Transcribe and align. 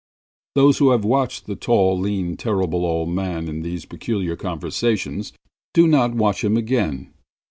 Those 0.55 0.79
who 0.79 0.89
have 0.89 1.05
watched 1.05 1.45
the 1.45 1.55
tall, 1.55 1.95
lean, 1.99 2.35
Terrible 2.35 2.87
Old 2.87 3.09
Man 3.09 3.47
in 3.47 3.61
these 3.61 3.85
peculiar 3.85 4.35
conversations 4.35 5.31
do 5.75 5.85
not 5.85 6.15
watch 6.15 6.43
him 6.43 6.57
again. 6.57 7.11